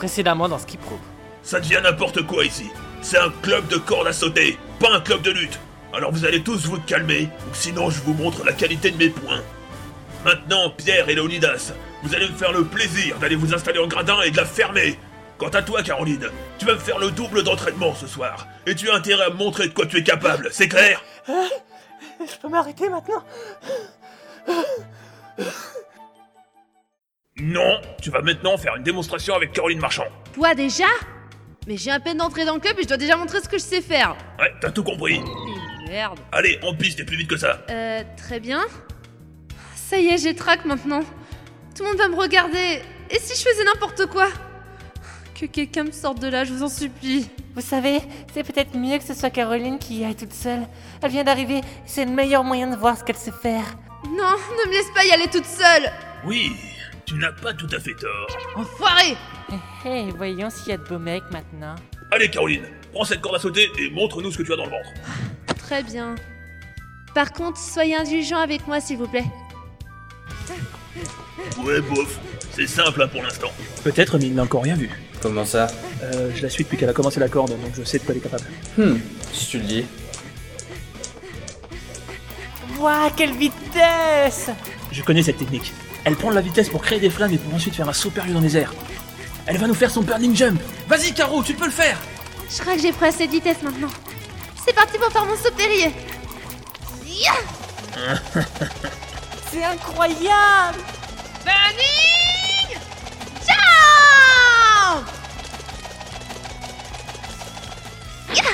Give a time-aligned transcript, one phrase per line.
[0.00, 0.98] précédemment dans Skip Rope.
[1.42, 2.70] Ça devient n'importe quoi ici.
[3.02, 5.60] C'est un club de corde à sauter, pas un club de lutte.
[5.92, 9.10] Alors vous allez tous vous calmer, ou sinon je vous montre la qualité de mes
[9.10, 9.42] points.
[10.24, 14.22] Maintenant, Pierre et Léonidas, vous allez me faire le plaisir d'aller vous installer en gradin
[14.22, 14.98] et de la fermer.
[15.36, 18.46] Quant à toi, Caroline, tu vas me faire le double d'entraînement ce soir.
[18.64, 21.04] Et tu as intérêt à me montrer de quoi tu es capable, c'est clair?
[21.28, 23.22] Je peux m'arrêter maintenant?
[27.40, 30.04] Non, tu vas maintenant faire une démonstration avec Caroline Marchand.
[30.36, 30.84] Quoi déjà?
[31.66, 33.58] Mais j'ai à peine d'entrer dans le club et je dois déjà montrer ce que
[33.58, 34.16] je sais faire.
[34.38, 35.16] Ouais, t'as tout compris.
[35.16, 36.18] Et merde.
[36.32, 37.60] Allez, en piste et plus vite que ça.
[37.70, 38.62] Euh, très bien.
[39.74, 41.00] Ça y est, j'ai trac maintenant.
[41.74, 42.82] Tout le monde va me regarder.
[43.10, 44.28] Et si je faisais n'importe quoi?
[45.38, 47.28] Que quelqu'un me sorte de là, je vous en supplie.
[47.54, 47.98] Vous savez,
[48.32, 50.66] c'est peut-être mieux que ce soit Caroline qui y aille toute seule.
[51.02, 53.64] Elle vient d'arriver, c'est le meilleur moyen de voir ce qu'elle sait faire.
[54.04, 55.90] Non, ne me laisse pas y aller toute seule
[56.24, 56.52] Oui,
[57.10, 58.28] tu n'as pas tout à fait tort.
[58.54, 59.16] Enfoiré
[59.84, 61.74] Hé, hé, voyons s'il y a de beaux mecs maintenant.
[62.12, 64.70] Allez, Caroline, prends cette corde à sauter et montre-nous ce que tu as dans le
[64.70, 64.90] ventre.
[65.58, 66.14] Très bien.
[67.12, 69.24] Par contre, soyez indulgents avec moi, s'il vous plaît.
[71.64, 72.20] Ouais, bof.
[72.52, 73.50] C'est simple hein, pour l'instant.
[73.82, 74.88] Peut-être, mais il n'a encore rien vu.
[75.20, 75.66] Comment ça?
[76.04, 78.14] Euh, je la suis depuis qu'elle a commencé la corde, donc je sais de quoi
[78.14, 78.44] elle est capable.
[78.78, 78.98] Hmm,
[79.32, 79.84] si tu le dis.
[82.78, 84.50] Ouah, quelle vitesse
[84.92, 85.72] Je connais cette technique.
[86.04, 88.10] Elle prend de la vitesse pour créer des flammes et pour ensuite faire un saut
[88.10, 88.72] périlleux dans les airs.
[89.46, 90.60] Elle va nous faire son burning jump.
[90.88, 91.98] Vas-y, Caro, tu peux le faire
[92.50, 93.90] Je crois que j'ai pris assez de vitesse maintenant.
[94.64, 95.92] C'est parti pour faire mon saut périlleux.
[97.06, 97.32] Ya
[99.50, 100.78] C'est incroyable
[101.44, 102.78] Burning
[103.46, 105.06] Jump
[108.34, 108.44] Ya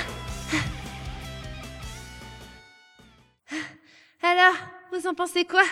[4.23, 4.55] Alors,
[4.93, 5.63] vous en pensez quoi?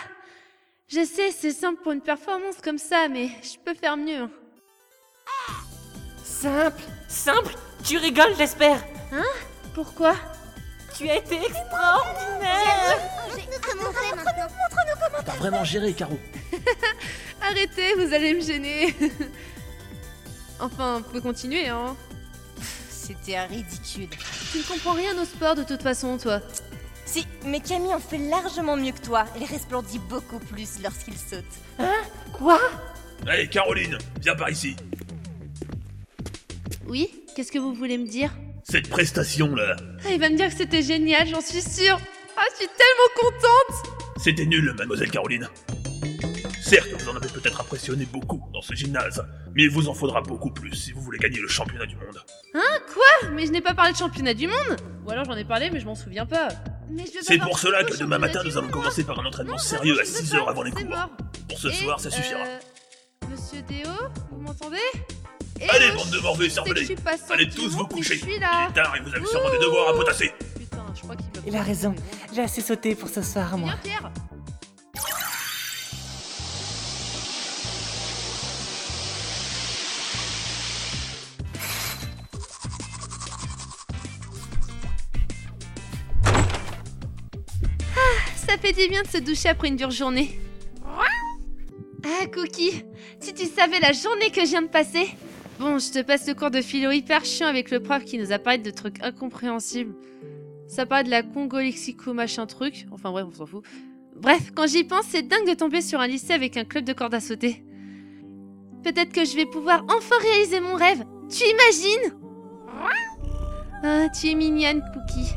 [0.87, 4.21] Je sais, c'est simple pour une performance comme ça, mais je peux faire mieux.
[4.23, 4.29] hein.
[6.23, 7.55] Simple Simple?
[7.83, 8.83] Tu rigoles, j'espère
[9.73, 10.15] Pourquoi?
[10.97, 12.99] Tu as été extraordinaire
[15.25, 16.17] T'as vraiment géré, Caro.
[17.41, 18.95] Arrêtez, vous allez me gêner.
[20.59, 21.95] enfin, on peut continuer, hein.
[22.89, 24.09] C'était ridicule.
[24.51, 26.39] Tu ne comprends rien au sport de toute façon, toi.
[27.15, 29.23] Si, mais Camille en fait largement mieux que toi.
[29.37, 31.45] Elle resplendit beaucoup plus lorsqu'il saute.
[32.33, 32.59] Quoi?
[33.25, 34.75] Allez, Caroline, viens par ici.
[36.85, 38.31] Oui Qu'est-ce que vous voulez me dire?
[38.65, 41.97] Cette prestation-là, Ah, Il va me dire que c'était génial, j'en suis sûre.
[42.35, 45.47] Ah, je suis tellement contente c'était nul, mademoiselle Caroline.
[46.61, 49.23] Certes, vous en avez peut-être impressionné beaucoup dans ce gymnase,
[49.53, 52.17] mais il vous en faudra beaucoup plus si vous voulez gagner le championnat du monde.
[52.55, 52.79] Hein?
[52.93, 53.29] Quoi?
[53.31, 55.79] Mais je n'ai pas parlé de championnat du monde Ou alors j'en ai parlé, mais
[55.79, 56.47] je m'en souviens pas.
[56.89, 59.25] Mais je veux pas C'est pour cela que demain matin, nous allons commencer par un
[59.25, 60.85] entraînement Non, sérieux à vraiment, je veux 6 pas, heures avant les cours.
[60.85, 61.09] mort.
[61.49, 62.39] Pour ce Et, soir, ça suffira.
[62.41, 62.57] euh,
[63.29, 63.89] Monsieur Déo,
[64.31, 64.77] vous m'entendez?
[65.69, 66.95] Allez, bande de morveux cervelés
[67.29, 68.19] Allez tous vous coucher.
[68.23, 68.39] Il est
[68.73, 70.31] tard et vous avez sûrement des devoirs à potasser.
[70.59, 71.95] Putain, je crois qu'il veut Il a raison,
[72.33, 73.73] j'ai assez sauté pour ce soir, moi.
[73.83, 74.11] Pierre
[88.55, 90.39] ça fait du bien de se doucher après une dure journée.
[92.05, 92.85] Ah, Cookie,
[93.19, 95.07] si tu savais la journée que je viens de passer.
[95.59, 98.31] Bon, je te passe le cours de philo hyper chiant avec le prof qui nous
[98.31, 99.93] a parlé de trucs incompréhensibles.
[100.67, 102.85] Ça parle de la congolexico machin truc.
[102.91, 103.65] Enfin bref, on s'en fout.
[104.15, 106.93] Bref, quand j'y pense, c'est dingue de tomber sur un lycée avec un club de
[106.93, 107.65] corde à sauter.
[108.83, 111.03] Peut-être que je vais pouvoir enfin réaliser mon rêve.
[111.29, 112.13] Tu imagines?
[113.83, 115.33] Ah, tu es mignonne, Cookie.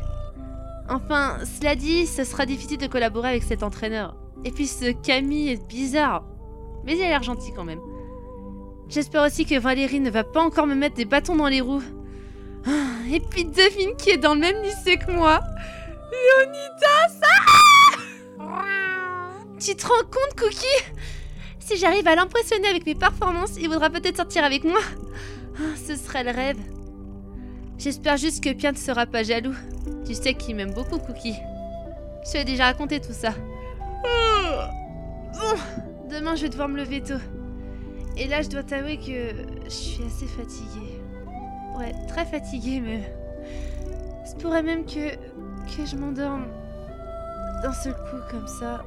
[0.89, 4.15] Enfin, cela dit, ce sera difficile de collaborer avec cet entraîneur.
[4.43, 6.23] Et puis ce Camille est bizarre.
[6.83, 7.81] Mais il a l'air gentil quand même.
[8.87, 11.83] J'espère aussi que Valérie ne va pas encore me mettre des bâtons dans les roues.
[12.65, 12.71] Ah,
[13.11, 15.39] Et puis devine qui est dans le même lycée que moi
[16.11, 17.27] Léonidas
[19.59, 20.65] Tu te rends compte, Cookie?
[21.59, 24.79] Si j'arrive à l'impressionner avec mes performances, il voudra peut-être sortir avec moi.
[25.57, 26.57] Ah, Ce serait le rêve.
[27.77, 29.53] J'espère juste que Pierre ne sera pas jaloux.
[30.09, 31.35] Tu sais qu'il m'aime beaucoup, Cookie.
[32.25, 33.29] Je ai déjà raconté tout ça.
[35.33, 37.21] Bon, demain je vais devoir me lever tôt.
[38.17, 40.99] Et là, je dois t'avouer que je suis assez fatiguée.
[41.77, 43.13] Ouais, très fatiguée, mais.
[44.25, 45.13] Il se pourrait même que.
[45.15, 46.47] que je m'endorme.
[47.61, 48.83] D'un seul coup, comme ça.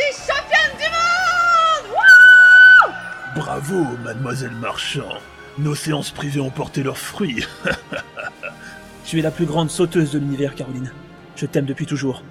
[0.00, 2.92] Suis championne du monde Wouh
[3.36, 5.18] Bravo, mademoiselle Marchand.
[5.58, 7.46] Nos séances privées ont porté leurs fruits.
[9.04, 10.92] Tu es la plus grande sauteuse de l'univers, Caroline.
[11.34, 12.22] Je t'aime depuis toujours.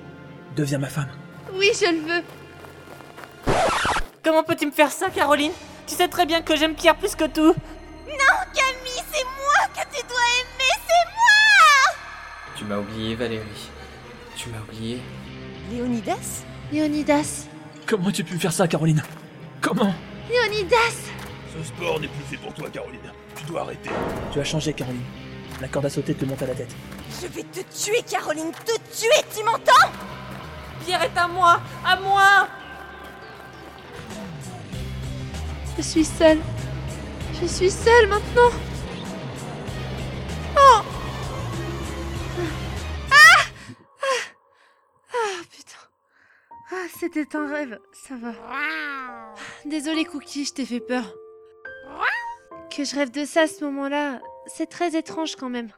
[0.55, 1.09] Deviens ma femme.
[1.53, 2.23] Oui, je le veux.
[4.23, 5.51] Comment peux-tu me faire ça, Caroline?
[5.87, 7.53] Tu sais très bien que j'aime Pierre plus que tout.
[8.07, 11.99] Non, Camille, c'est moi que tu dois aimer, c'est moi
[12.55, 13.69] Tu m'as oublié, Valérie.
[14.37, 15.01] Tu m'as oublié.
[15.69, 16.45] Léonidas?
[16.71, 17.48] Léonidas.
[17.89, 19.01] Comment tu pu me faire ça, Caroline
[19.61, 19.95] Comment
[20.29, 21.09] Léonidas
[21.57, 22.99] Ce sport n'est plus fait pour toi, Caroline.
[23.35, 23.89] Tu dois arrêter.
[24.31, 25.01] Tu as changé, Caroline.
[25.59, 26.69] La corde à sauter te monte à la tête.
[27.19, 29.89] Je vais te tuer, Caroline, te tuer, tu m'entends
[30.85, 32.47] Pierre est à moi À moi
[35.75, 36.37] Je suis seule.
[37.41, 38.51] Je suis seule maintenant.
[46.99, 48.33] C'était un rêve, ça va.
[49.65, 51.15] Désolée Cookie, je t'ai fait peur.
[52.75, 55.69] Que je rêve de ça à ce moment-là, c'est très étrange quand même.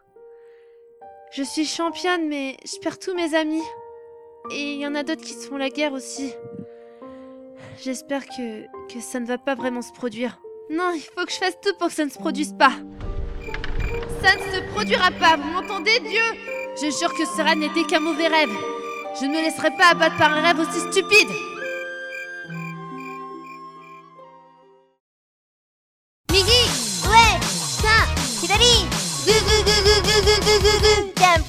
[1.32, 3.64] Je suis championne, mais je perds tous mes amis.
[4.52, 6.34] Et il y en a d'autres qui se font la guerre aussi.
[7.82, 10.40] J'espère que, que ça ne va pas vraiment se produire.
[10.70, 12.74] Non, il faut que je fasse tout pour que ça ne se produise pas.
[14.22, 16.24] Ça ne se produira pas, vous m'entendez, Dieu?
[16.76, 18.81] Je jure que ce rêve n'était qu'un mauvais rêve.
[19.20, 21.28] Je ne me laisserai pas abattre par un rêve aussi stupide.
[26.30, 28.06] Ouais Ça
[31.20, 31.46] Jump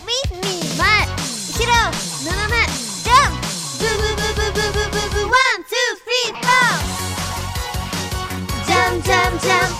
[3.04, 3.32] Jump
[5.24, 6.74] One, two, three, four
[8.66, 9.70] Jump, jump, jump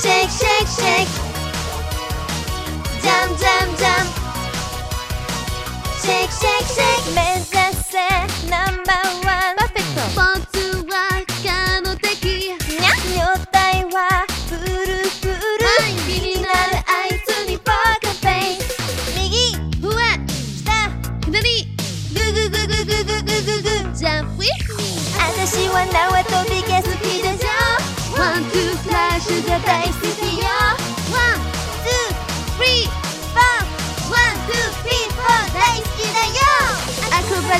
[0.00, 1.12] Shake, shake, shake
[3.02, 4.17] Jump, jump, jump
[6.40, 7.37] Shake, shake, shake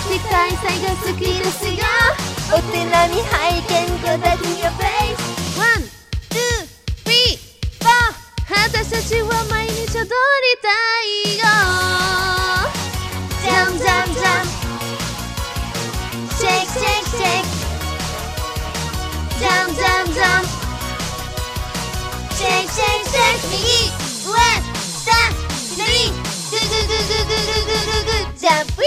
[0.08, 1.84] 世界最が好きですよ
[2.50, 3.68] お手並み拝見
[4.00, 5.20] Go back in your face
[5.58, 5.84] One,
[6.30, 6.64] two,
[7.04, 7.36] three,
[7.78, 7.92] four.
[8.48, 10.08] 私たちは毎日踊り
[10.62, 10.68] た
[11.04, 11.44] いよ。
[13.42, 14.46] ジャンジャンジャン。
[16.30, 17.48] シェイクシェイクシェイク。
[19.38, 20.44] ジャンジャンジャン。
[22.32, 23.46] シェイクシェイクシェイク。
[23.50, 23.60] 右
[24.24, 24.32] 上
[25.04, 25.12] 下
[25.74, 26.08] 左。
[26.48, 28.86] グググググググググジャンプイ